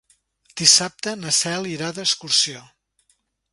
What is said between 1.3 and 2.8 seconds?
Cel irà d'excursió.